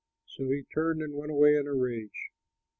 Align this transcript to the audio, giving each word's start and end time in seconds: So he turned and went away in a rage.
So 0.25 0.45
he 0.49 0.63
turned 0.73 1.03
and 1.03 1.13
went 1.13 1.29
away 1.31 1.55
in 1.55 1.67
a 1.67 1.75
rage. 1.75 2.31